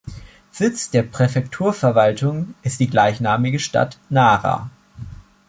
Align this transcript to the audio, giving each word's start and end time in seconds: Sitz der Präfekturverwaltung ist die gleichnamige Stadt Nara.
Sitz 0.49 0.89
der 0.89 1.03
Präfekturverwaltung 1.03 2.55
ist 2.63 2.79
die 2.79 2.89
gleichnamige 2.89 3.59
Stadt 3.59 3.99
Nara. 4.09 4.71